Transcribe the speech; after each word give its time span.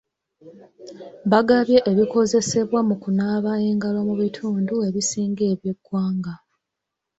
Bagabye 1.31 1.77
ebikozesebwa 1.91 2.79
mu 2.87 2.95
kunaaba 3.03 3.51
engalo 3.69 3.99
mu 4.07 4.15
bitundu 4.21 4.73
ebisinga 4.87 5.43
eby'eggwanga. 5.53 6.33